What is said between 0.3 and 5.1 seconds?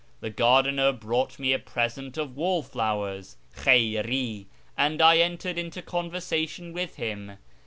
gardener brought me a present of wall flowers (Jcheyri), and